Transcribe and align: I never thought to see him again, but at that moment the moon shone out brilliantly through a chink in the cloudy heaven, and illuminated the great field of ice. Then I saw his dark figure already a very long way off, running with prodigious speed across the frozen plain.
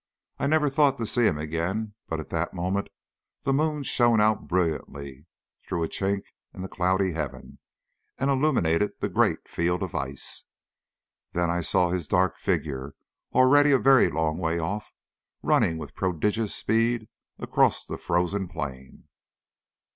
I 0.39 0.47
never 0.47 0.67
thought 0.71 0.97
to 0.97 1.05
see 1.05 1.25
him 1.27 1.37
again, 1.37 1.93
but 2.07 2.19
at 2.19 2.31
that 2.31 2.55
moment 2.55 2.89
the 3.43 3.53
moon 3.53 3.83
shone 3.83 4.19
out 4.19 4.47
brilliantly 4.47 5.27
through 5.61 5.83
a 5.83 5.87
chink 5.87 6.23
in 6.55 6.63
the 6.63 6.67
cloudy 6.67 7.11
heaven, 7.11 7.59
and 8.17 8.31
illuminated 8.31 8.93
the 8.99 9.09
great 9.09 9.47
field 9.47 9.83
of 9.83 9.93
ice. 9.93 10.45
Then 11.33 11.51
I 11.51 11.61
saw 11.61 11.89
his 11.91 12.07
dark 12.07 12.39
figure 12.39 12.95
already 13.35 13.71
a 13.71 13.77
very 13.77 14.09
long 14.09 14.39
way 14.39 14.57
off, 14.57 14.91
running 15.43 15.77
with 15.77 15.93
prodigious 15.93 16.55
speed 16.55 17.07
across 17.37 17.85
the 17.85 17.99
frozen 17.99 18.47
plain. 18.47 19.07